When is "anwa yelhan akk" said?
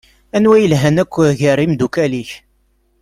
0.35-1.15